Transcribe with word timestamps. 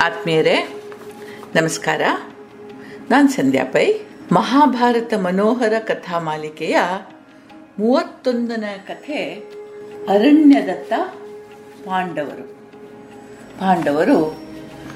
ಆತ್ಮೀಯರೇ, 0.00 0.82
ನಮಸ್ಕಾರ. 1.54 2.00
ನಾನು 3.10 3.28
ಸಂಧ್ಯಾ 3.28 3.64
ಪೈ, 3.64 3.92
ಮಹಾಭಾರತ 4.32 5.14
ಮನೋಹರ 5.14 5.72
ಕಥಾ 5.78 6.18
ಮಾಲಿಕೆಯ 6.18 6.76
ಮೂವತ್ತೊಂದನೇ 7.78 8.84
ಕಥೆ 8.88 9.34
ಅರಣ್ಯದತ್ತ 10.08 10.92
ಪಾಂಡವರು. 11.84 12.42
ಪಾಂಡವರು 13.58 14.24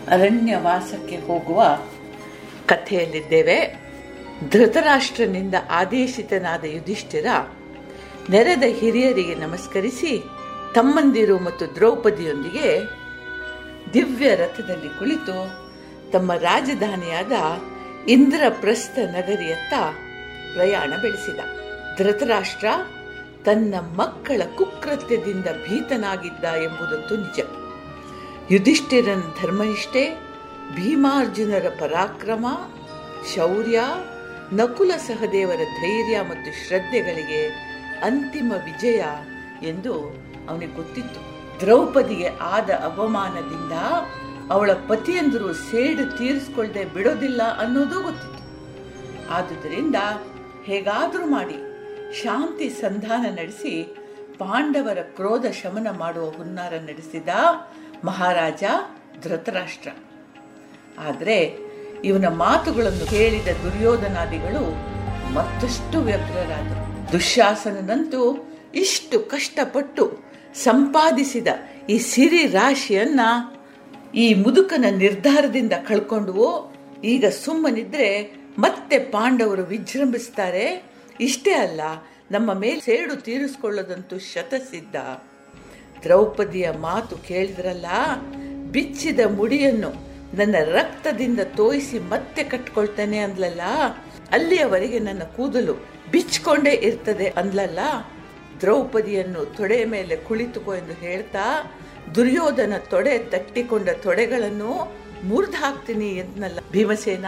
ಅರಣ್ಯವಾಸಕ್ಕೆ 0.08 1.16
ಹೋಗುವ 1.16 1.78
ಕಥೆಯಲ್ಲಿದ್ದೇವೆ. 2.66 3.80
ಧೃತರಾಷ್ಟ್ರನಿಂದ 4.50 5.54
ಆದೇಶಿತನಾದ 5.70 6.64
ಯುಧಿಷ್ಠಿರ 6.64 7.26
ನೆರೆದ 8.30 8.62
ಹಿರಿಯರಿಗೆ 8.62 9.34
ನಮಸ್ಕರಿಸಿ, 9.34 10.22
ತಮ್ಮಂದಿರು 10.74 11.38
ಮತ್ತು 11.38 11.74
ದ್ರೌಪದಿಯೊಂದಿಗೆ 11.74 13.01
ದಿವ್ಯ 13.94 14.34
ರಥದಲ್ಲಿ 14.34 14.98
ಕುಳಿತು 14.98 15.62
ತಮ್ಮ 16.10 16.34
ರಾಜಧಾನಿಯಾದ 16.34 17.32
ಇಂದ್ರಪ್ರಸ್ಥ 18.08 18.98
ನಗರಿಯತ್ತ 18.98 19.74
ಪ್ರಯಾಣ 20.54 20.92
ಬೆಳೆಸಿದ. 21.02 21.40
ಧೃತರಾಷ್ಟ್ರ 21.98 22.66
ತನ್ನ 23.44 23.74
ಮಕ್ಕಳ 23.74 24.42
ಕುಕೃತ್ಯದಿಂದ 24.56 25.44
ಭೀತನಾಗಿದ್ದ 25.44 26.44
ಎಂಬುದಂತೂ 26.44 27.16
ನಿಜ. 27.16 27.40
ಯುಧಿಷ್ಠಿರನ 28.50 29.22
ಧರ್ಮನಿಷ್ಠೆ, 29.42 30.10
ಭೀಮಾರ್ಜುನರ 30.74 31.68
ಪರಾಕ್ರಮ, 31.80 32.46
ಶೌರ್ಯ, 33.34 33.80
ನಕುಲ 34.52 34.90
ಸಹದೇವರ 34.96 35.56
ಧೈರ್ಯ 35.56 36.20
ಮತ್ತು 36.20 36.68
ಶ್ರದ್ಧೆಗಳಿಗೆ 36.68 37.46
ಅಂತಿಮ 38.02 38.52
ವಿಜಯ 38.64 39.02
ಎಂದು 39.62 39.94
ಅವನಿಗೆ 40.48 40.72
ಗೊತ್ತಿತ್ತು. 40.72 41.31
ದ್ರೌಪದಿಗೆ 41.62 42.28
ಆದ 42.28 42.70
ಅವಮಾನದಿಂದ 42.70 43.74
ಅವಳ 44.52 44.70
ಪತಿಯಂದರು 44.88 45.48
ಸೇಡು 45.54 46.04
ತೀರಿಸ್ಕೊಳ್ಳದೆ 46.18 46.84
ಬಿಡೋದಿಲ್ಲ 46.84 47.42
ಅನ್ನೋದು 47.58 47.98
ಗೊತ್ತಿತ್ತು. 48.02 48.42
ಆದುದರಿಂದ 49.32 49.98
ಹೇಗಾದರೂ 50.64 51.26
ಮಾಡಿ 51.26 51.58
ಶಾಂತಿ 52.22 52.68
ಸಂಧಾನ 52.68 53.24
ನಡೆಸಿ 53.30 53.74
ಪಾಂಡವರ 54.38 55.00
ಕ್ರೋಧ 55.16 55.46
ಶಮನ 55.62 55.88
ಮಾಡುವ 55.98 56.26
ಹುನ್ನಾರ 56.30 56.72
ನಡೆಸಿದ 56.78 57.28
ಮಹಾರಾಜ 58.04 58.64
ಧೃತರಾಷ್ಟ್ರ. 59.22 59.90
ಆದರೆ 61.06 61.36
ಇವನ 62.04 62.28
ಮಾತುಗಳನ್ನು 62.28 63.06
ಕೇಳಿದ 63.10 63.50
ದುರ್ಯೋಧನಾದಿಗಳು 63.64 64.64
ಮತ್ತಷ್ಟು 65.34 65.98
ವ್ಯಗ್ರರಾದರು. 66.00 67.12
ದುಶ್ಯಾಸನನಂತೂ 67.12 68.22
ಇಷ್ಟು 68.74 69.16
ಕಷ್ಟಪಟ್ಟು 69.30 70.04
ಸಂಪಾದಿಸಿದ 70.54 71.48
ಈ 71.88 71.98
ಸಿರಿ 71.98 72.46
ರಾಶಿಯನ್ನ 72.46 73.20
ಈ 74.14 74.34
ಮುದುಕನ 74.34 74.84
ನಿರ್ಧಾರದಿಂದ 74.96 75.72
ಕಳ್ಕೊಂಡು 75.88 76.72
ಈಗ 77.04 77.26
ಸುಮ್ಮನಿದ್ರೆ 77.26 78.08
ಮತ್ತೆ 78.58 78.98
ಪಾಂಡವರು 78.98 79.64
ವಿಜೃಂಭಿಸ್ತಾರೆ. 79.64 80.84
ಇಷ್ಟೇ 81.20 81.52
ಅಲ್ಲ, 81.52 81.80
ನಮ್ಮ 82.30 82.52
ಮೇಲೆ 82.52 82.80
ಸೇಡು 82.80 83.16
ತೀರಿಸ್ಕೊಳ್ಳೋದಂತೂ 83.16 84.18
ಶತಸಿದ್ಧ. 84.18 84.96
ದ್ರೌಪದಿಯ 86.02 86.70
ಮಾತು 86.70 87.16
ಕೇಳಿದ್ರಲ್ಲ, 87.16 87.86
ಬಿಚ್ಚಿದ 88.70 89.20
ಮುಡಿಯನ್ನು 89.36 89.90
ನನ್ನ 90.34 90.54
ರಕ್ತದಿಂದ 90.64 91.40
ತೋಯಿಸಿ 91.40 91.98
ಮತ್ತೆ 91.98 92.44
ಕಟ್ಕೊಳ್ತೇನೆ 92.44 93.18
ಅಂದ್ಲಲ್ಲ, 93.18 93.60
ಅಲ್ಲಿಯವರೆಗೆ 94.32 94.98
ನನ್ನ 94.98 95.22
ಕೂದಲು 95.36 95.74
ಬಿಚ್ಕೊಂಡೇ 96.12 96.70
ಇರ್ತದೆ 96.70 97.28
ಅಂದ್ಲಲ್ಲ 97.28 97.78
ದ್ರೌಪದಿಯನ್ನು 98.62 99.42
ತೊಡೆ 99.58 99.78
ಮೇಲೆ 99.94 100.16
ಕುಳಿತುಕೋ 100.28 100.72
ಎಂದು 100.80 100.94
ಹೇಳ್ತಾ, 101.06 101.44
ದುರ್ಯೋಧನ 102.16 102.74
ತೊಡೆ 102.92 103.14
ತಟ್ಟಿಕೊಂಡ 103.32 103.88
ತೊಡೆಗಳನ್ನು 104.04 104.72
ಮುರಿದು 105.24 105.58
ಹಾಕ್ತೀನಿ 105.62 106.08
ಎಂದ್ನಲ್ಲ 106.22 106.58
ಭೀಮಸೇನ? 106.72 107.26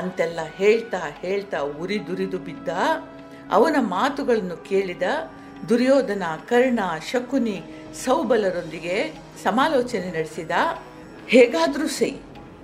ಅಂತೆಲ್ಲ 0.00 0.40
ಹೇಳ್ತಾ 0.56 1.00
ಹೇಳ್ತಾ 1.20 1.58
ಉರಿದುರಿದು 1.82 2.38
ಬಿದ್ದ. 2.38 2.68
ಅವನ 3.50 3.76
ಮಾತುಗಳನ್ನು 3.96 4.56
ಕೇಳಿದ 4.68 5.06
ದುರ್ಯೋಧನ, 5.68 6.22
ಕರ್ಣ, 6.48 6.80
ಶಕುನಿ 7.10 7.56
ಸೌಬಲರೊಂದಿಗೆ 8.04 8.96
ಸಮಾಲೋಚನೆ 9.42 10.08
ನಡೆಸಿದ, 10.18 10.50
ಹೇಗಾದರೂ 11.28 11.86
ಸೈ, 11.98 12.10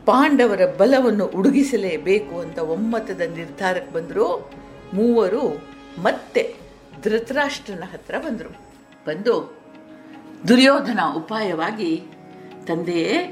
ಪಾಂಡವರ 0.07 0.63
ಬಲವನ್ನು 0.81 1.27
ಉಡುಗಿಸಲೇಬೇಕು 1.39 2.35
ಅಂತ 2.41 2.59
ಒಮ್ಮತದ 2.75 3.23
ನಿರ್ಧಾರಕ್ಕೆ 3.37 3.93
ಬಂದರು 3.93 4.27
ಮೂವರು 4.95 5.45
ಮತ್ತೆ 6.03 6.43
ಧೃತರಾಷ್ಟ್ರನ 7.03 7.83
ಹತ್ರ 7.93 8.19
ಬಂದರು. 8.19 8.49
ಬಂದು 9.07 9.59
ದುರ್ಯೋಧನ 10.49 11.01
ಉಪಾಯವಾಗಿ 11.17 12.03
ತಂದೆಯೇ 12.67 13.27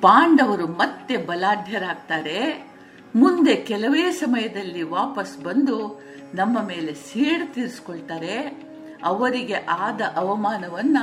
ಪಾಂಡವರು 0.00 0.66
ಮತ್ತೆ 0.66 1.16
ಬಲಾಢ್ಯರಾಗ್ತಾರೆ. 1.16 2.68
ಮುಂದೆ 3.14 3.56
ಕೆಲವೇ 3.56 4.10
ಸಮಯದಲ್ಲಿ 4.10 4.82
ವಾಪಸ್ 4.82 5.38
ಬಂದು 5.38 6.02
ನಮ್ಮ 6.34 6.62
ಮೇಲೆ 6.62 6.94
ಸೇಡು 6.94 7.54
ತೀರಿಸ್ಕೊಳ್ತಾರೆ. 7.54 8.66
ಅವರಿಗೆ 9.04 9.54
ಆದ 9.54 10.00
ಅವಮಾನವನ್ನ 10.16 10.98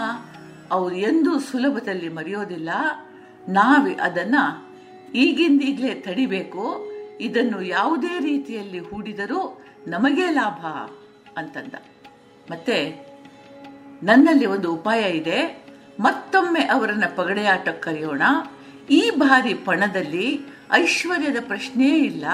ಅವರು 0.71 0.95
ಎಂದೂ 0.95 1.39
ಸುಲಭದಲ್ಲಿ 1.39 2.09
ಮರೆಯೋದಿಲ್ಲ. 2.09 2.69
ನಾವೇ 3.49 3.93
ಅದನ್ನ 3.93 4.35
ಈಗಿಂದೀಗಲೇ 5.15 5.93
ತಡಿಬೇಕು. 5.93 6.91
ಇದನ್ನು 7.21 7.61
ಯಾವುದೇ 7.61 8.19
ರೀತಿಯಲ್ಲಿ 8.19 8.79
ಹೂಡಿದರೂ 8.79 9.61
ನಮಗೇ 9.87 10.31
ಲಾಭ 10.31 10.65
ಅಂತಂದ. 11.37 11.73
ಮತ್ತೆ, 12.51 13.05
ನನ್ನಲ್ಲಿ 14.03 14.45
ಒಂದು 14.45 14.73
ಉಪಾಯ 14.73 15.01
ಇದೆ. 15.01 15.63
ಮತ್ತೊಮ್ಮೆ 15.99 16.59
ಅವರನ್ನ 16.59 17.03
ಪಗಡೆಯಾಟ 17.15 17.69
ಕರೆಯೋಣ. 17.69 18.21
ಈ 18.89 19.11
ಬಾರಿ 19.17 19.53
ಪಣದಲ್ಲಿ 19.53 20.41
ಐಶ್ವರ್ಯದ 20.71 21.35
ಪ್ರಶ್ನೆಯೇ 21.39 21.97
ಇಲ್ಲ. 21.97 22.25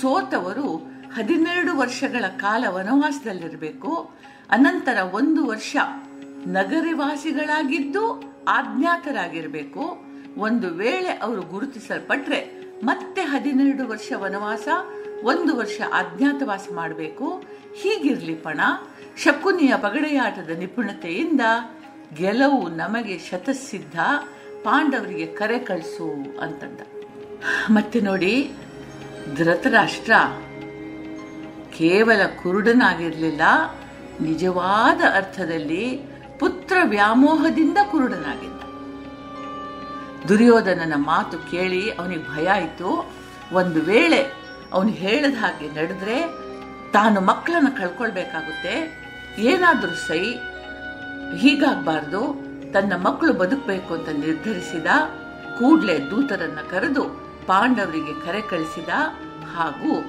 ಸೋತವರು 0.00 0.76
ಹದಿನೆರಡು 1.14 1.76
ವರ್ಷಗಳ 1.76 2.24
ಕಾಲ 2.36 2.64
ವನವಾಸದಲ್ಲಿರಬೇಕು. 2.68 4.14
ಅನಂತರ 4.50 4.96
ಒಂದು 5.12 5.46
ವರ್ಷ 5.46 5.76
ನಗರವಾಸಿಗಳಾಗಿದ್ದು 6.46 8.34
ಆಜ್ಞಾತರಾಗಿರಬೇಕು. 8.48 10.04
ಒಂದು 10.36 10.68
ವೇಳೆ 10.68 11.08
ಅವರು 11.08 11.42
ಗುರುತಿಸಲ್ಪಟ್ರೆ 11.42 12.60
ಮತ್ತೆ 12.84 13.22
ಹದಿನೆರಡು 13.22 13.88
ವರ್ಷ 13.88 14.12
ವನವಾಸ 14.16 14.68
ಒಂದು 15.22 15.56
ವರ್ಷ 15.56 15.80
ಅಜ್ಞಾತವಾಸ 15.80 16.68
ಮಾಡಬೇಕು. 16.74 17.42
ಹೀಗಿರ್ಲಿ 17.74 18.34
ಪಣ, 18.34 18.60
ಶಕುನಿಯ 19.16 19.72
ಪಗಡೆಯಾಟದ 19.76 20.50
ನಿಪುಣತೆಯಿಂದ 20.50 21.40
ಗೆಲುವು 22.14 22.68
ನಮಗೆ 22.68 23.18
ಶತಸಿದ್ಧ, 23.18 23.98
ಪಾಂಡವರಿಗೆ 24.62 25.26
ಕರೆ 25.26 25.58
ಕಳಿಸು 25.58 26.38
ಅಂತಂದ. 26.40 26.80
ಮತ್ತೆ 27.70 28.00
ನೋಡಿ, 28.00 28.52
ಧೃತರಾಷ್ಟ್ರ 29.36 30.12
ಕೇವಲ 31.78 32.26
ಕುರುಡನಾಗಿರಲಿಲ್ಲ, 32.42 33.40
ನಿಜವಾದ 34.20 35.00
ಅರ್ಥದಲ್ಲಿ 35.14 36.00
ಪುತ್ರ 36.38 36.76
ವ್ಯಾಮೋಹದಿಂದ 36.84 37.78
ಕುರುಡನಾಗಿದ್ದ. 37.90 38.60
ದುರ್ಯೋಧನನ 40.28 40.92
ಮಾತು 40.96 41.50
ಕೇಳಿ 41.50 41.90
ಅವನಿಗೆ 41.90 42.36
ಭಯ 42.36 42.46
ಆಯಿತು. 42.46 43.12
ಒಂದು 43.52 43.80
ವೇಳೆ 43.80 44.39
ಅವನು 44.72 44.88
ಹೇಳಿದ 44.88 45.38
ಹಾಗೆ 45.38 45.68
ನಡೆದ್ರೆ 45.68 46.22
ತಾನು 46.92 47.20
ಮಕ್ಕಳನ್ನ 47.20 47.68
ಕಳ್ಕೊಳ್ಬೇಕಾಗುತ್ತೆ. 47.78 49.00
ಏನಾದರೂ 49.38 49.90
ಸೈ, 49.90 50.34
ಹೀಗಾಗಬಾರ್ದು. 51.36 52.50
ತನ್ನ 52.72 52.92
ಮಕ್ಕಳು 52.96 53.32
ಬದುಕಬೇಕು 53.32 53.94
ಅಂತ 53.94 54.08
ನಿರ್ಧರಿಸಿದ 54.08 54.86
ಕೂಡ್ಲೆ 55.58 56.10
ದೂತರನ್ನ 56.10 56.58
ಕರೆದು 56.70 57.02
ಪಾಂಡವರಿಗೆ 57.46 58.26
ಕರೆ 58.26 58.40
ಕಳಿಸಿದ 58.40 58.88
ಹಾಗೂ 59.54 60.04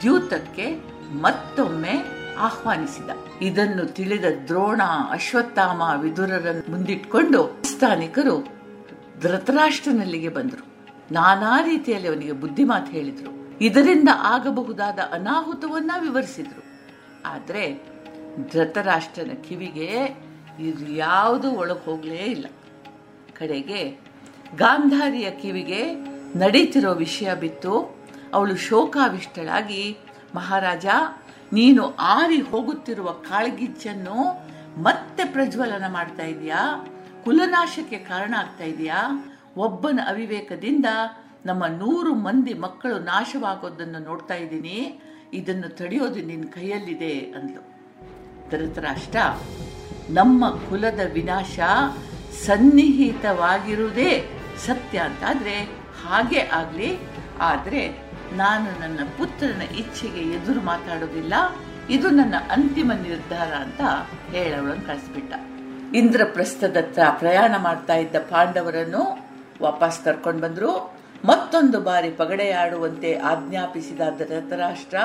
ದ್ಯೂತಕ್ಕೆ 0.00 0.80
ಮತ್ತೊಮ್ಮೆ 1.22 2.04
ಆಹ್ವಾನಿಸಿದ. 2.38 3.10
ಇದನ್ನು 3.42 3.84
ತಿಳಿದ 3.86 4.24
ದ್ರೋಣ 4.46 4.82
ಅಶ್ವತ್ಥಾಮ 5.10 5.82
ವಿದುರರನ್ನು 6.00 6.70
ಮುಂದಿಟ್ಕೊಂಡು 6.70 7.60
ಸ್ಥಾನಿಕರು 7.64 8.46
ಧೃತರಾಷ್ಟ್ರನಲ್ಲಿಗೆ 9.22 10.28
ಬಂದರು. 10.28 10.66
ನಾನಾ 11.12 11.62
ರೀತಿಯಲ್ಲಿ 11.62 12.08
ಅವನಿಗೆ 12.08 12.32
ಬುದ್ಧಿಮಾತು 12.32 12.92
ಹೇಳಿದ್ರು. 12.92 13.43
ಇದರಿಂದ 13.60 14.08
ಆಗಬಹುದಾದ 14.18 14.98
ಅನಾಹುತವನ್ನ 15.12 15.90
ವಿವರಿಸಿದ್ರು. 16.00 16.62
ಆದರೆ 17.26 17.94
ಧೃತರಾಷ್ಟ್ರನ 18.52 19.30
ಕಿವಿಗೆ 19.48 20.00
ಇದು 20.60 20.92
ಯಾವುದು 20.92 21.52
ಒಳಗೆ 21.52 21.84
ಹೋಗಲೇ 21.84 22.16
ಇಲ್ಲ. 22.16 22.46
ಕಡೆಗೆ 23.32 23.98
ಗಾಂಧಾರಿಯ 24.56 25.30
ಕಿವಿಗೆ 25.30 25.94
ನಡೀತಿರೋ 26.38 26.94
ವಿಷಯ 26.94 27.34
ಬಿತ್ತು. 27.34 27.96
ಅವಳು 28.34 28.56
ಶೋಕಾವಿಷ್ಟಳಾಗಿ, 28.56 29.96
ಮಹಾರಾಜ, 30.34 30.86
ನೀನು 31.52 31.94
ಆರಿ 31.94 32.40
ಹೋಗುತ್ತಿರುವ 32.40 33.10
ಕಾಳ್ಗಿಚ್ಚನ್ನು 33.10 34.48
ಮತ್ತೆ 34.82 35.24
ಪ್ರಜ್ವಲನ 35.24 35.92
ಮಾಡ್ತಾ 35.92 36.22
ಇದೆಯಾ? 36.22 36.86
ಕುಲನಾಶಕ್ಕೆ 37.24 37.98
ಕಾರಣ 37.98 38.34
ಆಗ್ತಾ 38.38 38.64
ಇದೆಯಾ? 38.64 39.30
ಒಬ್ಬನ 39.56 40.00
ಅವಿವೇಕದಿಂದ 40.08 40.84
ನಮ್ಮ 41.46 41.66
ನೂರು 41.66 42.14
ಮಂದಿ 42.14 42.54
ಮಕ್ಕಳು 42.54 42.98
ನಾಶವಾಗೋದನ್ನು 42.98 43.98
ನೋಡ್ತಾ 43.98 44.34
ಇದ್ದೀನಿ. 44.34 45.00
ಇದನ್ನು 45.32 45.68
ತಡೆಯೋದು 45.68 46.22
ನಿನ್ನ 46.22 46.44
ಕೈಯಲ್ಲಿದೆ 46.44 47.18
ಅಂದ್ಲು. 47.18 47.62
ಧೃತರಾಷ್ಟ್ರ, 48.50 49.18
ನಮ್ಮ 50.10 50.50
ಕುಲದ 50.50 51.00
ವಿನಾಶ 51.12 51.58
ಸನ್ನಿಹಿತವಾಗಿರುವುದೇ 52.46 54.40
ಸತ್ಯ 54.66 54.98
ಅಂತಾದರೆ 54.98 55.62
ಹಾಗೆ 56.04 56.38
ಆಗಲಿ. 56.38 56.98
ಆದರೆ 57.40 58.04
ನಾನು 58.32 58.80
ನನ್ನ 58.80 58.98
ಪುತ್ರನ 59.18 59.62
ಇಚ್ಛೆಗೆ 59.62 60.20
ಎದುರು 60.20 60.60
ಮಾತಾಡೋದಿಲ್ಲ. 60.60 61.34
ಇದು 61.90 62.10
ನನ್ನ 62.10 62.34
ಅಂತಿಮ 62.50 62.92
ನಿರ್ಧಾರ 62.92 63.52
ಅಂತ 63.52 63.80
ಹೇಳವಳನ್ನು 64.30 64.86
ಕಳಿಸ್ಬಿಟ್ಟ. 64.86 65.34
ಇಂದ್ರಪ್ರಸ್ಥದತ್ತ 65.94 66.98
ಪ್ರಯಾಣ 67.18 67.54
ಮಾಡ್ತಾ 67.56 67.94
ಇದ್ದ 67.94 68.16
ಪಾಂಡವರನ್ನು 68.16 69.18
ವಾಪಸ್ 69.62 70.04
ಕರ್ಕೊಂಡು 70.04 70.42
ಬಂದ್ರು. 70.42 70.93
ಮತ್ತೊಂದು 71.24 71.80
ಬಾರಿ 71.80 72.10
ಪಗಡೆಯಾಡುವಂತೆ 72.10 73.14
ಆಜ್ಞಾಪಿಸಿದ 73.14 74.00
ಧೃತರಾಷ್ಟ್ರ, 74.18 74.96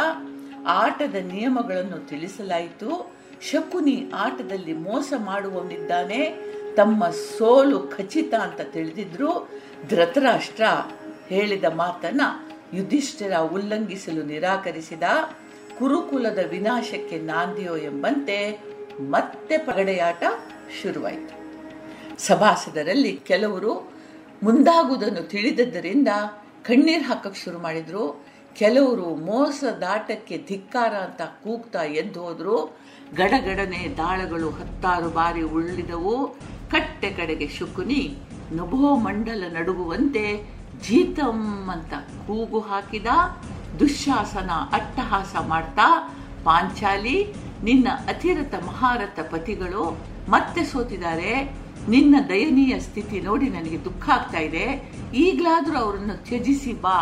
ಆಟದ 0.68 1.16
ನಿಯಮಗಳನ್ನು 1.16 2.08
ತಿಳಿಸಲಾಯಿತು. 2.08 3.12
ಶಕುನಿ 3.42 4.12
ಆಟದಲ್ಲಿ 4.14 4.74
ಮೋಸ 4.74 5.14
ಮಾಡುವವನಿದ್ದಾನೆ 5.18 6.36
ತಮ್ಮ 6.76 7.10
ಸೋಲು 7.10 7.80
ಖಚಿತ 7.80 8.34
ಅಂತ 8.34 8.62
ತಿಳಿದಿದ್ರು 8.62 9.50
ಧೃತರಾಷ್ಟ್ರ. 9.90 10.64
ಹೇಳಿದ 11.28 11.64
ಮಾತನ್ನ 11.64 12.22
ಯುಧಿಷ್ಠಿರ 12.74 13.36
ಉಲ್ಲಂಘಿಸಲು 13.38 14.24
ನಿರಾಕರಿಸಿದ, 14.24 15.04
ಕುರುಕುಲದ 15.80 16.40
ವಿನಾಶಕ್ಕೆ 16.50 17.20
ನಾಂದಿಯೋ 17.20 17.78
ಎಂಬಂತೆ 17.78 18.60
ಮತ್ತೆ 19.00 19.58
ಪಗಡೆಯಾಟ 19.58 20.24
ಶುರುವಾಯಿತು. 20.82 21.40
ಸಭಾಸದರಲ್ಲಿ 22.28 23.20
ಕೆಲವರು 23.26 23.99
ಮುಂದಾಗುವುದನ್ನು 24.44 25.30
ತಿಳಿದದ್ದರಿಂದ 25.30 26.08
ಕಣ್ಣೀರು 26.64 27.04
ಹಾಕಕ್ಕೆ 27.04 27.44
ಶುರು 27.44 27.60
ಮಾಡಿದರು. 27.60 28.26
ಕೆಲವರು 28.54 29.16
ಮೋಸದಾಟಕ್ಕೆ 29.16 30.38
ಧಿಕ್ಕಾರ 30.48 30.94
ಅಂತ 30.94 31.22
ಕೂಗ್ತಾ 31.22 31.84
ಎದ್ದು 31.84 32.22
ಹೋದರು. 32.22 32.80
ಗಡಗಡನೆ 33.16 33.96
ದಾಳಗಳು 33.98 34.50
ಹತ್ತಾರು 34.50 35.10
ಬಾರಿ 35.10 35.42
ಉರುಳಿದವು. 35.42 36.28
ಕಟ್ಟೆ 36.72 37.10
ಕಡೆಗೆ 37.10 37.48
ಶುಕುನಿ, 37.48 38.18
ನಭೋ 38.52 38.96
ಮಂಡಲ 38.96 39.44
ನಡುಗುವಂತೆ 39.54 40.44
ಜೀತಂ 40.84 41.70
ಅಂತ 41.74 41.94
ಕೂಗು 42.28 42.60
ಹಾಕಿದ. 42.60 43.06
ದುಶ್ಯಾಸನ 43.80 44.52
ಅಟ್ಟಹಾಸ 44.72 45.36
ಮಾಡ್ತಾ, 45.48 46.16
ಪಾಂಚಾಲಿ, 46.44 47.34
ನಿನ್ನ 47.64 47.88
ಅತಿರಥ 48.08 48.56
ಮಹಾರಥ 48.64 49.20
ಪತಿಗಳು 49.20 49.98
ಮತ್ತೆ 50.30 50.64
ಸೋತಿದ್ದಾರೆ. 50.64 51.56
ನಿನ್ನ 51.90 52.16
ದಯನೀಯ 52.30 52.80
ಸ್ಥಿತಿ 52.80 53.22
ನೋಡಿ 53.22 53.50
ನನಗೆ 53.50 53.86
ದುಃಖ 53.86 54.10
ಆಗ್ತಾ 54.10 54.40
ಇದೆ. 54.40 54.66
ಈಗಲಾದರೂ 55.14 55.78
ಅವರನ್ನು 55.78 56.16
ತ್ಯಜಿಸಿ 56.24 56.74
ಬಾ. 56.74 56.98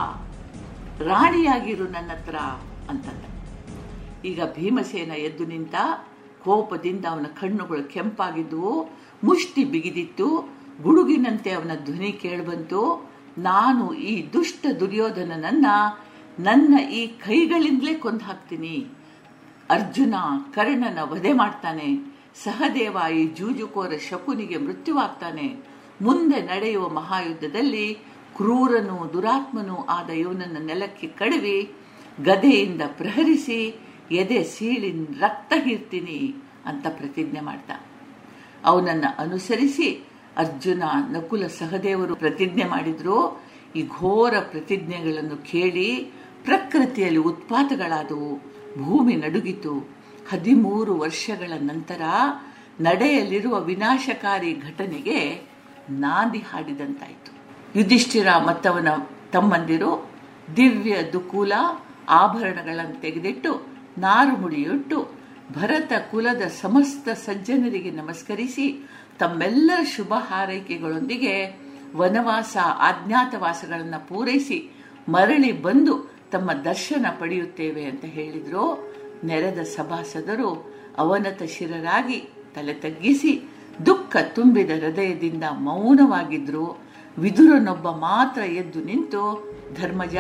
ರಾಣಿಯಾಗಿರು 1.00 1.86
ನನ್ನ 1.88 2.12
ಹತ್ರ 2.14 2.36
ಅಂತಂದ. 2.90 3.24
ಈಗ 4.26 4.42
ಭೀಮಸೇನ 4.56 5.12
ಎದ್ದು 5.12 5.46
ನಿಂತ 5.46 5.76
ಕೋಪದಿಂದ 6.44 7.06
ಅವನ 7.06 7.26
ಕಣ್ಣುಗಳು 7.42 7.84
ಕೆಂಪಾಗಿದ್ದವು 7.84 8.90
ಮುಷ್ಟಿ 9.24 9.64
ಬಿಗಿದಿತ್ತು. 9.64 10.50
ಗುಡುಗಿನಂತೆ 10.84 11.52
ಅವನ 11.52 11.72
ಧ್ವನಿ 11.86 12.12
ಕೇಳಿಬಂತು. 12.12 13.10
ನಾನು 13.38 13.94
ಈ 13.94 14.34
ದುಷ್ಟ 14.34 14.66
ದುರ್ಯೋಧನನನ್ನ 14.80 15.66
ನನ್ನ 16.40 16.80
ಈ 16.80 17.08
ಕೈಗಳಿಂದಲೇ 17.08 17.94
ಕೊಂದು 17.94 18.26
ಹಾಕ್ತೀನಿ. 18.26 18.88
ಅರ್ಜುನ 19.70 20.16
ಕರ್ಣನ 20.54 21.00
ವಧೆ 21.04 21.34
ಮಾಡ್ತಾನೆ. 21.34 22.17
ಸಹದೇವ 22.44 22.98
ಈ 23.14 23.28
ಜೂಜುಕೋರ 23.28 23.94
ಶಕುನಿಗೆ 24.10 24.58
ಮೃತ್ಯುವಾಗ್ತಾನೆ. 24.58 25.48
ಮುಂದೆ 26.02 26.42
ನಡೆಯುವ 26.42 26.90
ಮಹಾಯುದ್ಧದಲ್ಲಿ 26.90 27.94
ಕ್ರೂರನು 28.38 29.14
ದುರಾತ್ಮನೂ 29.14 29.78
ಆದ 29.90 30.10
ಇವನನ್ನು 30.10 30.66
ನೆಲಕ್ಕೆ 30.66 31.08
ಕಡವಿ, 31.08 31.72
ಗದೆಯಿಂದ 32.24 32.82
ಪ್ರಹರಿಸಿ, 32.88 33.62
ಎದೆ 34.12 34.44
ಸೀಳಿ 34.44 34.90
ರಕ್ತ 35.20 35.54
ಹೀರ್ತೀನಿ 35.64 36.36
ಅಂತ 36.66 36.86
ಪ್ರತಿಜ್ಞೆ 36.90 37.42
ಮಾಡ್ದ 37.42 37.72
ಅವನನ್ನು 38.66 39.10
ಅನುಸರಿಸಿ 39.22 39.90
ಅರ್ಜುನ 40.38 40.84
ನಕುಲ 41.12 41.48
ಸಹದೇವರು 41.48 42.16
ಪ್ರತಿಜ್ಞೆ 42.16 42.66
ಮಾಡಿದ್ರು. 42.66 43.44
ಈ 43.76 43.82
ಘೋರ 43.88 44.34
ಪ್ರತಿಜ್ಞೆಗಳನ್ನು 44.40 45.38
ಕೇಳಿ 45.52 45.90
ಪ್ರಕೃತಿಯಲ್ಲಿ 46.44 47.20
ಉತ್ಪಾತಗಳಾದವು, 47.20 48.32
ಭೂಮಿ 48.84 49.16
ನಡುಗಿತು 49.16 49.97
ಹದಿಮೂರು 50.30 50.94
ವರ್ಷಗಳ 51.00 51.52
ನಂತರ 51.62 52.02
ನಡೆಯಲಿರುವ 52.82 53.60
ವಿನಾಶಕಾರಿ 53.60 54.54
ಘಟನೆಗೆ 54.54 55.20
ನಾಂದಿ 55.90 56.38
ಹಾಡಿದಂತಾಯಿತು. 56.38 57.32
ಯುಧಿಷ್ಠಿರ 57.76 58.28
ಮತ್ತವನ 58.48 58.88
ತಮ್ಮಂದಿರು 59.34 60.10
ದಿವ್ಯ 60.58 60.96
ದುಕುಲ 61.14 61.54
ಆಭರಣಗಳನ್ನು 62.10 63.02
ತೆಗೆದಿಟ್ಟು 63.02 63.52
ನಾರು 63.98 64.36
ಮುಡಿಯುಟ್ಟು 64.36 64.98
ಭರತ 65.52 65.92
ಕುಲದ 66.12 66.42
ಸಮಸ್ತ 66.62 67.10
ಸಜ್ಜನರಿಗೆ 67.10 67.92
ನಮಸ್ಕರಿಸಿ 67.92 68.90
ತಮ್ಮೆಲ್ಲರ 69.20 69.84
ಶುಭ 69.96 70.14
ಹಾರೈಕೆಗಳೊಂದಿಗೆ 70.18 71.34
ವನವಾಸ 71.96 72.58
ಅಜ್ಞಾತವಾಸಗಳನ್ನು 72.90 74.08
ಪೂರೈಸಿ 74.08 74.60
ಮರಳಿ 75.10 75.52
ಬಂದು 75.52 75.94
ತಮ್ಮ 76.32 76.52
ದರ್ಶನ 76.52 77.06
ಪಡೆಯುತ್ತೇವೆ 77.20 77.84
ಅಂತ 77.86 78.06
ಹೇಳಿದ್ರು. 78.06 78.64
ನೆರೆದ 79.24 79.60
ಸಭಾಸದರು 79.60 80.72
ಅವನತ 80.98 81.44
ಶಿರರಾಗಿ 81.44 82.30
ತಲೆ 82.56 82.74
ತಗ್ಗಿಸಿ 82.74 83.50
ದುಃಖ 83.86 84.16
ತುಂಬಿದ 84.18 84.70
ಹೃದಯದಿಂದ 84.70 85.44
ಮೌನವಾಗಿದ್ರು. 85.52 86.88
ವಿದುರನೊಬ್ಬ 87.18 87.90
ಮಾತ್ರ 87.90 88.42
ಎದ್ದು 88.42 88.84
ನಿಂತು, 88.84 89.54
ಧರ್ಮಜ, 89.82 90.16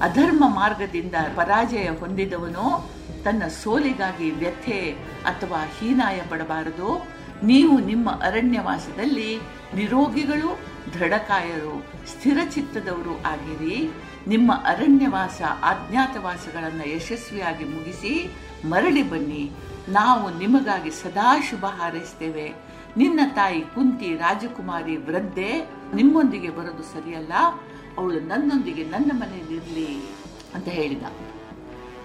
ಅಧರ್ಮ 0.00 0.44
ಮಾರ್ಗದಿಂದ 0.48 1.14
ಪರಾಜಯ 1.36 1.90
ಹೊಂದಿದವನು 2.00 2.90
ತನ್ನ 3.24 3.42
ಸೋಲಿಗಾಗಿ 3.42 4.30
ವ್ಯಥೆ 4.30 4.90
ಅಥವಾ 5.24 5.66
ಹೀನಾಯ 5.78 6.22
ಪಡಬಾರದು. 6.30 7.21
ನೀವು 7.42 7.78
ನಿಮ್ಮ 7.78 8.10
ಅರಣ್ಯವಾಸದಲ್ಲಿ 8.10 9.38
ನಿರೋಗಿಗಳು, 9.74 10.58
ದೃಢಕಾಯರು 10.94 11.86
ಸ್ಥಿರಚಿತ್ತದವರು 12.06 13.22
ಆಗಿರಿ. 13.22 13.90
ನಿಮ್ಮ 14.26 14.52
ಅರಣ್ಯವಾಸ 14.52 15.42
ಅಜ್ಞಾತವಾಸಗಳನ್ನು 15.62 16.88
ಯಶಸ್ವಿಯಾಗಿ 16.88 17.64
ಮುಗಿಸಿ 17.64 18.30
ಮರಳಿ 18.64 19.02
ಬನ್ನಿ. 19.02 19.50
ನಾವು 19.88 20.38
ನಿಮಗಾಗಿ 20.38 20.90
ಸದಾ 20.90 21.40
ಶುಭ 21.50 21.66
ಹಾರೈಸ್ತೇವೆ. 21.66 22.54
ನಿನ್ನ 22.96 23.20
ತಾಯಿ 23.34 23.60
ಕುಂತಿ 23.60 24.16
ರಾಜಕುಮಾರಿ 24.16 24.96
ವೃದ್ಧೆ 24.96 25.70
ನಿಮ್ಮೊಂದಿಗೆ 25.94 26.50
ಬರೋದು 26.50 26.82
ಸರಿಯಲ್ಲ. 26.82 27.32
ಅವಳು 27.98 28.20
ನನ್ನೊಂದಿಗೆ 28.20 28.84
ನನ್ನ 28.84 29.10
ಮನೆಯಲ್ಲಿರಲಿ 29.14 30.08
ಅಂತ 30.54 30.68
ಹೇಳಿದ. 30.68 31.02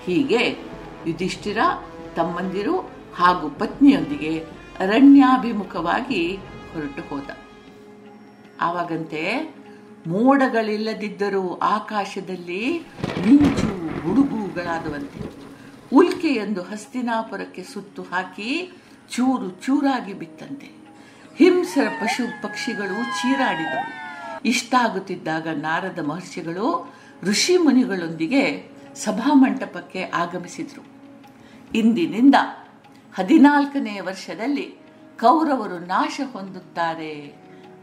ಹೀಗೆ 0.04 0.58
ಯುಧಿಷ್ಠಿರ, 1.08 1.58
ತಮ್ಮಂದಿರು 2.16 2.80
ಹಾಗೂ 3.16 3.50
ಪತ್ನಿಯೊಂದಿಗೆ 3.50 4.57
ಅರಣ್ಯಾಭಿಮುಖವಾಗಿ 4.80 6.36
ಹೊರಟು 6.36 7.10
ಹೋದ 7.10 7.30
ಆವಾಗಂತೆ 8.62 9.56
ಮೋಡಗಳಿಲ್ಲದಿದ್ದರೂ 10.08 11.56
ಆಕಾಶದಲ್ಲಿ 11.56 12.80
ಮಿಂಚು 13.28 13.68
ಗುಡುಗುಗಳಾದವಂತೆ. 14.04 15.32
ಉಲ್ಕೆಯೊಂದು 15.94 16.62
ಹಸ್ತಿನಾಪುರಕ್ಕೆ 16.62 17.64
ಸುತ್ತು 17.64 18.02
ಹಾಕಿ 18.02 18.72
ಚೂರು 19.10 19.50
ಚೂರಾಗಿ 19.50 20.14
ಬಿತ್ತಂತೆ. 20.14 20.72
ಹಿಂಸರ 21.36 21.88
ಪಶು 22.02 22.44
ಪಕ್ಷಿಗಳು 22.44 23.04
ಚೀರಾಡಿದವು. 23.04 24.08
ಇಷ್ಟಾಗುತ್ತಿದ್ದಾಗ 24.46 25.48
ನಾರದ 25.48 26.00
ಮಹರ್ಷಿಗಳು 26.00 26.94
ಋಷಿ 27.24 27.58
ಮುನಿಗಳೊಂದಿಗೆ 27.58 28.72
ಸಭಾಮಂಟಪಕ್ಕೆ 28.96 30.04
ಆಗಮಿಸಿದರು. 30.04 30.86
ಇಂದಿನಿಂದ 31.78 32.36
ಹದಿನಾಲ್ಕನೇ 33.18 34.00
ವರ್ಷದಲ್ಲಿ 34.00 34.66
ಕೌರವರು 35.20 35.78
ನಾಶ 35.86 36.22
ಹೊಂದುತ್ತಾರೆ 36.34 37.14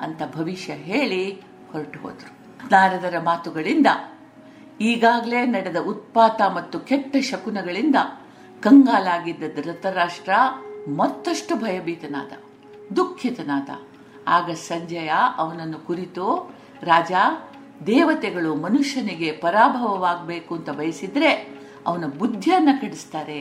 ಅಂತ 0.00 0.23
ಭವಿಷ್ಯ 0.37 0.73
ಹೇಳಿ 0.73 1.23
ಹೊರಟು 1.73 1.99
ಹೋದರು. 1.99 2.31
ನಾರದರ 2.71 3.17
ಮಾತುಗಳಿಂದ, 3.19 3.88
ಈಗಾಗಲೇ 4.81 5.41
ನಡೆದ 5.47 5.76
ಉತ್ಪಾತ 5.76 6.41
ಮತ್ತು 6.55 6.81
ಕೆಟ್ಟ 6.81 7.17
ಶಕುನಗಳಿಂದ 7.31 7.97
ಕಂಗಾಲಾಗಿದ್ದ 8.62 9.43
ಧೃತರಾಷ್ಟ್ರ 9.57 10.33
ಮತ್ತಷ್ಟು 10.97 11.57
ಭಯಭೀತನಾದ, 11.57 12.33
ದುಃಖಿತನಾದ. 12.97 13.71
ಆಗ 14.29 14.50
ಸಂಜಯ 14.50 15.11
ಅವನನ್ನು 15.37 15.79
ಕುರಿತು, 15.79 16.26
ರಾಜ, 16.83 17.12
ದೇವತೆಗಳು 17.87 18.55
ಮನುಷ್ಯನಿಗೆ 18.55 19.31
ಪರಾಭವವಾಗಬೇಕು 19.33 20.53
ಅಂತ 20.55 20.71
ಬಯಸಿದ್ರೆ 20.71 21.31
ಅವನ 21.87 22.05
ಬುದ್ಧಿಯನ್ನು 22.19 22.81
ಕೆಡಿಸ್ತಾರೆ. 22.81 23.41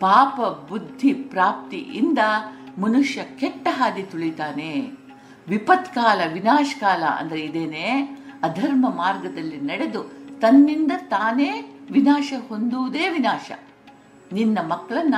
ಪಾಪ 0.00 0.40
ಬುದ್ಧಿ 0.68 1.12
ಪ್ರಾಪ್ತಿಯಿಂದ 1.12 2.18
ಮನುಷ್ಯ 2.78 3.24
ಕೆಟ್ಟ 3.24 3.68
ಹಾದಿ 3.70 4.02
ತುಳಿತಾನೆ. 4.02 4.80
ವಿಪತ್ಕಾಲ, 5.48 6.20
ವಿನಾಶಕಾಲ 6.32 7.02
ಅಂದ್ರೆ 7.02 7.40
ಇದೇನೆ, 7.40 8.18
ಅಧರ್ಮ 8.42 8.90
ಮಾರ್ಗದಲ್ಲಿ 8.90 9.60
ನಡೆದು 9.60 10.02
ತನ್ನಿಂದ 10.40 10.92
ತಾನೇ 10.96 11.80
ವಿನಾಶ 11.90 12.32
ಹೊಂದುವುದೇ 12.48 13.08
ವಿನಾಶ. 13.08 13.50
ನಿನ್ನ 14.32 14.58
ಮಕ್ಕಳನ್ನ 14.72 15.14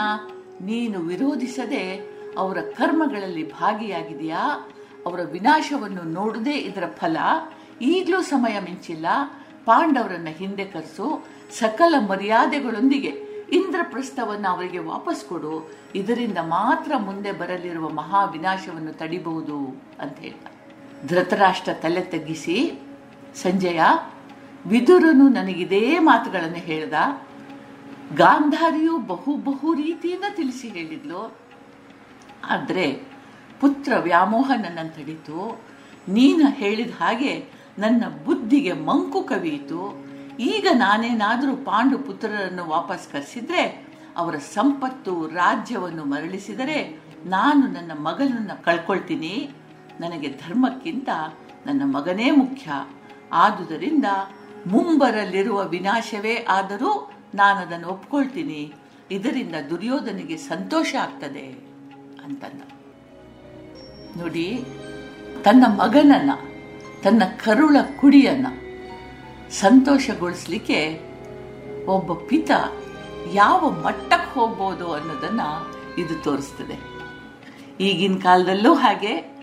ನೀನು 0.61 1.01
ವಿರೋಧಿಸದೆ 1.01 2.11
ಅವರ 2.39 2.59
ಕರ್ಮಗಳಲ್ಲಿ 2.61 3.53
ಭಾಗಿಯಾಗಿದೆಯಾ? 3.53 4.69
ಅವರ 5.07 5.21
ವಿನಾಶವನ್ನು 5.33 6.03
ನೋಡದೆ 6.03 6.53
ಇದರ 6.53 6.85
ಫಲ 6.87 7.17
ಈಗಲೂ 7.83 8.23
ಸಮಯ 8.23 8.61
ಮಿಂಚಿಲ್ಲ. 8.61 9.07
ಪಾಂಡವರನ್ನ 9.65 10.29
ಹಿಂದೆ 10.31 10.65
ಕರೆಸು, 10.65 11.27
ಸಕಲ 11.59 11.95
ಮರ್ಯಾದೆಗಳೊಂದಿಗೆ 12.09 13.30
ಇಂದ್ರಪ್ರಸ್ಥವನ್ನು 13.53 14.49
ಅವರಿಗೆ 14.49 14.79
ವಾಪಸ್ 14.79 15.25
ಕೊಡು. 15.25 15.71
ಇದರಿಂದ 15.95 16.39
ಮಾತ್ರ 16.39 16.93
ಮುಂದೆ 16.97 17.33
ಬರಲಿರುವ 17.33 17.89
ಮಹಾ 17.89 18.25
ವಿನಾಶವನ್ನು 18.25 18.93
ತಡಿಬಹುದು 18.93 19.83
ಅಂತ 20.01 20.19
ಹೇಳ್ದ 20.19 20.47
ಧೃತರಾಷ್ಟ್ರ 21.07 21.73
ತಲೆ 21.73 22.01
ತಗ್ಗಿಸಿ, 22.01 22.73
ಸಂಜಯ, 23.35 23.81
ವಿದುರನು 24.67 25.29
ನನಗಿದೇ 25.29 25.99
ಮಾತುಗಳನ್ನು 25.99 26.57
ಹೇಳ್ದ. 26.57 26.93
ಗಾಂಧಾರಿಯು 28.17 28.99
ಬಹು 28.99 29.37
ಬಹು 29.37 29.75
ರೀತಿಯಿಂದ 29.75 30.25
ತಿಳಿಸಿ 30.37 30.69
ಹೇಳಿದ್ಲು. 30.69 31.37
ಆದರೆ 32.49 33.03
ಪುತ್ರ 33.61 33.93
ವ್ಯಾಮೋಹ 33.99 34.51
ನನ್ನನ್ನು 34.55 34.97
ತಡೀತು. 34.97 35.63
ನೀನು 36.09 36.47
ಹೇಳಿದ 36.51 36.91
ಹಾಗೆ 37.01 37.45
ನನ್ನ 37.79 38.05
ಬುದ್ಧಿಗೆ 38.25 38.73
ಮಂಕು 38.73 39.23
ಕವಿಯಿತು. 39.23 40.10
ಈಗ 40.39 40.67
ನಾನೇನಾದರೂ 40.73 41.57
ಪಾಂಡು 41.57 41.99
ಪುತ್ರರನ್ನು 41.99 42.69
ವಾಪಸ್ 42.69 43.13
ಕರೆಸಿದ್ರೆ, 43.13 43.87
ಅವರ 44.17 44.37
ಸಂಪತ್ತು 44.37 45.27
ರಾಜ್ಯವನ್ನು 45.27 46.05
ಮರಳಿಸಿದರೆ 46.05 47.01
ನಾನು 47.27 47.67
ನನ್ನ 47.67 47.93
ಮಗನನ್ನು 47.93 48.65
ಕಳ್ಕೊಳ್ತೀನಿ. 48.65 49.51
ನನಗೆ 50.01 50.29
ಧರ್ಮಕ್ಕಿಂತ 50.29 51.09
ನನ್ನ 51.67 51.83
ಮಗನೇ 51.85 52.31
ಮುಖ್ಯ. 52.31 52.71
ಆದುದರಿಂದ 53.33 54.05
ಮುಂಬರಲಿರುವ 54.67 55.65
ವಿನಾಶವೇ 55.65 56.47
ಆದರೂ 56.49 57.11
ನಾನು 57.35 57.61
ಅದನ್ನು 57.61 57.89
ಒಪ್ಕೊಳ್ತೀನಿ. 57.89 58.73
ಇದರಿಂದ 59.11 59.55
ದುರ್ಯೋಧನಿಗೆ 59.71 60.37
ಸಂತೋಷ 60.37 60.95
ಆಗ್ತದೆ 60.95 61.47
ಅಂತಂದ. 62.25 62.63
ನೋಡಿ, 64.17 64.65
ತನ್ನ 65.45 65.67
ಮಗನನ್ನ, 65.67 66.31
ತನ್ನ 67.03 67.23
ಕರುಳ 67.25 67.77
ಕುಡಿಯನ್ನ 68.01 68.47
ಸಂತೋಷಗೊಳಿಸ್ಲಿಕ್ಕೆ 69.53 71.01
ಒಬ್ಬ 71.87 72.13
ಪಿತ 72.13 72.51
ಯಾವ 73.33 73.71
ಮಟ್ಟಕ್ಕೆ 73.71 74.41
ಹೋಗ್ಬೋದು 74.41 74.93
ಅನ್ನೋದನ್ನು 74.93 75.75
ಇದು 75.99 76.15
ತೋರಿಸ್ತದೆ. 76.15 76.79
ಈಗಿನ 77.85 78.17
ಕಾಲದಲ್ಲೂ 78.17 78.75
ಹಾಗೆ 78.75 79.37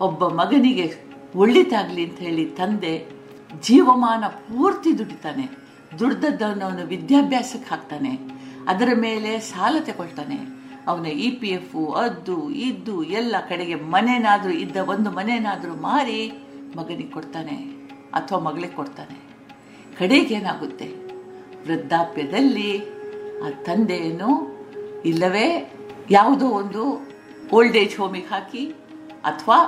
ಒಬ್ಬ 0.00 0.28
ಮಗನಿಗೆ 0.28 0.94
ಒಳ್ಳಿತಾಗಲಿ 1.36 2.10
ಅಂತ 2.10 2.18
ಹೇಳಿ 2.18 2.44
ತಂದೆ 2.44 3.06
ಜೀವಮಾನ 3.62 4.24
ಪೂರ್ತಿ 4.26 4.98
ದುಡಿತಾನೆ. 4.98 5.48
ದುಡ್ದದ್ದನ್ನು 5.98 6.86
ವಿದ್ಯಾಭ್ಯಾಸಕ್ಕೆ 6.86 7.70
ಹಾಕ್ತಾನೆ. 7.70 8.18
ಅದರ 8.68 8.88
ಮೇಲೆ 8.96 9.40
ಸಾಲ 9.40 9.76
ತಗೊಳ್ತಾನೆ. 9.80 10.38
ಅವನ 10.86 11.06
ಇ 11.06 11.30
ಪಿ 11.30 11.48
ಎಫ್, 11.48 11.94
ಅದ್ದು, 11.94 12.50
ಇದ್ದು, 12.50 13.02
ಎಲ್ಲ 13.02 13.36
ಕಡೆಗೆ 13.48 13.74
ಮನೇನಾದರೂ 13.74 14.52
ಇದ್ದ 14.52 14.76
ಒಂದು 14.76 15.10
ಮನೇನಾದರೂ 15.10 15.74
ಮಾರಿ 15.74 16.32
ಮಗನಿಗೆ 16.76 17.10
ಕೊಡ್ತಾನೆ. 17.10 17.56
ಅಥವಾ 18.12 18.38
ಮಗಳಿಗೆ 18.38 18.72
ಕೊಡ್ತಾನೆ. 18.72 19.29
ಕಡೆಗೆ 20.00 20.34
ಏನಾಗುತ್ತೆ? 20.34 20.86
ವೃದ್ಧಾಪ್ಯದಲ್ಲಿ 21.66 22.70
ಆ 23.44 23.50
ತಂದೆಯನ್ನು 23.66 24.30
ಇಲ್ಲವೇ 25.04 25.72
ಯಾವುದೋ 26.10 26.46
ಒಂದು 26.46 26.82
ಓಲ್ಡ್ 27.52 27.76
ಏಜ್ 27.76 27.96
ಹೋಮಿಗೆ 27.96 28.26
ಹಾಕಿ, 28.26 28.62
ಅಥವಾ 29.24 29.58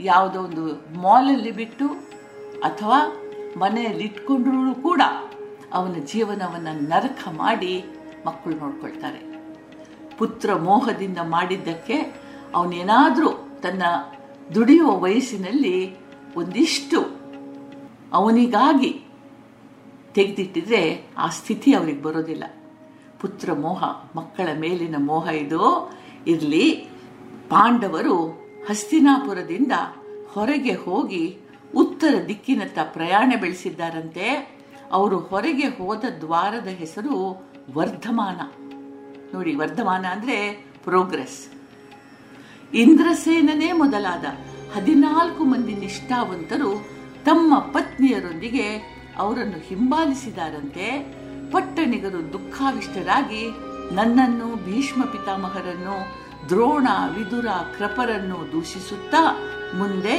ಯಾವುದೋ 0.00 0.38
ಒಂದು 0.42 0.64
ಮಾಲಲ್ಲಿ 1.02 1.52
ಬಿಟ್ಟು, 1.52 1.86
ಅಥವಾ 2.64 2.98
ಮನೆಯಲ್ಲಿ 3.56 4.04
ಇಟ್ಕೊಂಡ್ರೂ 4.04 4.74
ಕೂಡ 4.74 5.02
ಅವನ 5.72 5.92
ಜೀವನವನ್ನು 6.12 6.72
ನರಕ 6.88 7.28
ಮಾಡಿ 7.30 7.84
ಮಕ್ಕಳು 8.26 8.54
ನೋಡ್ಕೊಳ್ತಾರೆ. 8.56 9.20
ಪುತ್ರ 10.18 10.54
ಮೋಹದಿಂದ 10.54 11.18
ಮಾಡಿದ್ದಕ್ಕೆ 11.18 11.96
ಅವನೇನಾದರೂ 12.54 13.30
ತನ್ನ 13.62 13.82
ದುಡಿಯುವ 14.54 14.90
ವಯಸ್ಸಿನಲ್ಲಿ 14.98 15.76
ಒಂದಿಷ್ಟು 16.36 17.00
ಅವನಿಗಾಗಿ 18.12 18.90
ತೆಗೆದಿಟ್ಟಿದ್ರೆ 20.14 21.06
ಆ 21.18 21.26
ಸ್ಥಿತಿ 21.26 21.74
ಅವ್ರಿಗೆ 21.74 22.02
ಬರೋದಿಲ್ಲ. 22.02 22.44
ಪುತ್ರ 23.20 23.52
ಮೋಹ, 23.52 23.84
ಮಕ್ಕಳ 24.16 24.48
ಮೇಲಿನ 24.58 24.96
ಮೋಹ 24.98 25.28
ಇದು. 25.28 25.92
ಇರಲಿ, 26.26 26.88
ಪಾಂಡವರು 27.48 28.26
ಹಸ್ತಿನಾಪುರದಿಂದ 28.70 29.72
ಹೊರಗೆ 30.32 30.74
ಹೋಗಿ 30.74 31.38
ಉತ್ತರ 31.74 32.14
ದಿಕ್ಕಿನತ್ತ 32.28 32.78
ಪ್ರಯಾಣ 32.82 33.32
ಬೆಳೆಸಿದ್ದಾರಂತೆ. 33.40 34.58
ಅವರು 34.92 35.18
ಹೊರಗೆ 35.18 35.68
ಹೋದ 35.68 36.04
ದ್ವಾರದ 36.20 36.66
ಹೆಸರು 36.66 37.46
ವರ್ಧಮಾನ. 37.74 38.40
ನೋಡಿ, 39.34 39.54
ವರ್ಧಮಾನ 39.54 40.06
ಅಂದ್ರೆ 40.06 40.66
ಪ್ರೋಗ್ರೆಸ್. 40.84 41.48
ಇಂದ್ರಸೇನನೇ 42.74 43.72
ಮೊದಲಾದ 43.72 44.24
ಹದಿನಾಲ್ಕು 44.76 45.44
ಮಂದಿ 45.44 45.74
ನಿಷ್ಠಾವಂತರು 45.74 46.88
ತಮ್ಮ 47.24 47.58
ಪತ್ನಿಯರೊಂದಿಗೆ 47.58 49.01
ಅವರನ್ನು 49.18 49.58
ಹಿಂಬಾಲಿಸಿದಾರಂತೆ 49.68 50.86
ಪಟ್ಟಣಿಗರು 51.52 52.32
ದುಃಖಾವಿಷ್ಟರಾಗಿ 52.32 53.50
ನನ್ನನ್ನು 53.92 54.56
ಭೀಷ್ಮ 54.56 55.04
ಪಿತಾಮಹರನ್ನು, 55.04 56.22
ದ್ರೋಣ 56.48 56.88
ವಿದುರ 57.16 57.46
ಕೃಪರನ್ನು 57.78 58.52
ದೂಷಿಸುತ್ತಾ 58.52 59.22
ಮುಂದೆ 59.74 60.16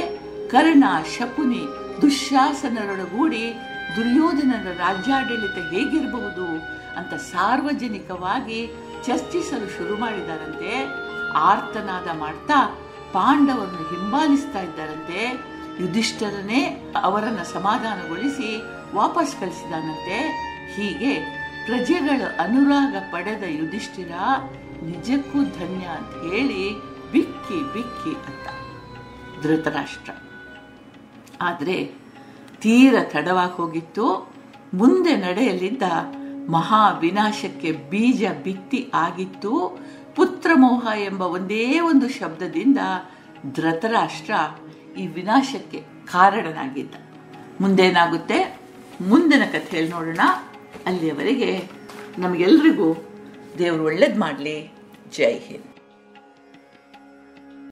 ಕರ್ಣ 0.50 0.84
ಶಕುನಿ 1.18 1.62
ದುಶ್ಯಾಸನರೊಡಗೂಡಿ 2.02 3.54
ದುರ್ಯೋಧನರ 3.96 4.78
ರಾಜ್ಯಾಡಳಿತ 4.78 5.58
ಹೇಗಿರಬಹುದು 5.70 6.46
ಅಂತ 6.96 7.14
ಸಾರ್ವಜನಿಕವಾಗಿ 7.14 8.66
ಚರ್ಚಿಸಲು 9.06 9.78
ಶುರು 9.78 10.00
ಮಾಡಿದಾರಂತೆ, 10.00 10.72
ಆರ್ತನಾದ 11.34 12.18
ಮಾಡ್ತಾ 12.18 12.58
ಪಾಂಡವರನ್ನು 13.12 13.88
ಹಿಂಬಾಲಿಸ್ತಾ 13.88 14.60
ಇದ್ದಾರಂತೆ. 14.60 15.53
ಯುಧಿಷ್ಠರನೇ 15.80 16.92
ಅವರನ್ನು 17.02 17.52
ಸಮಾಧಾನಗೊಳಿಸಿ 17.52 18.62
ವಾಪಸ್ 18.94 19.40
ಕಳಿಸಿದಾನಂತೆ. 19.40 20.18
ಹೀಗೆ 20.76 21.44
ಪ್ರಜೆಗಳ 21.66 22.20
ಅನುರಾಗ 22.38 22.96
ಪಡೆದ 23.12 23.42
ಯುಧಿಷ್ಠಿರ 23.48 24.12
ನಿಜಕ್ಕೂ 24.82 25.42
ಧನ್ಯ 25.42 25.86
ಅಂತ 25.86 26.32
ಹೇಳಿ 26.32 26.74
ಬಿಕ್ಕಿ 27.12 27.74
ಬಿಕ್ಕಿ 27.74 28.10
ಅಂತ. 28.10 28.48
ಧೃತರಾಷ್ಟ್ರ. 29.42 30.12
ಆದರೆ 31.40 31.84
ತೀರ 32.60 32.94
ತಡವಾಗಿ 33.02 33.52
ಹೋಗಿತ್ತು. 33.52 34.34
ಮುಂದೆ 34.74 35.16
ನಡೆಯಲಿದ್ದ 35.16 35.82
ಮಹಾ 36.50 36.90
ವಿನಾಶಕ್ಕೆ 36.90 37.72
ಬೀಜ 37.72 38.22
ಬಿತ್ತಿ 38.44 38.90
ಆಗಿತ್ತು. 38.94 39.78
ಪುತ್ರಮೋಹ 40.16 40.88
ಎಂಬ 40.98 41.22
ಒಂದೇ 41.22 41.80
ಒಂದು 41.80 42.08
ಶಬ್ದದಿಂದ 42.08 42.78
ಧೃತರಾಷ್ಟ್ರ 43.54 44.32
ಈ 44.96 45.06
ವಿನಾಶಕ್ಕೆ 45.06 45.82
ಕಾರಣನಾಗಿದ್ದ. 46.06 46.94
ಮುಂದೇನಾಗುತ್ತೆ? 47.60 48.60
ಮುಂದಿನ 49.00 49.44
ಕಥೆಯಲ್ಲಿ 49.44 49.90
ನೋಡೋಣ. 49.92 50.20
ಅಲ್ಲಿಯವರೆಗೆ 50.86 51.68
ನಮಗೆಲ್ರಿಗೂ 52.18 52.94
ದೇವರು 53.58 53.84
ಒಳ್ಳೇದು 53.84 54.20
ಮಾಡಲಿ. 54.20 54.72
ಜೈ 55.12 55.38
ಹಿಂದ್. 55.38 55.73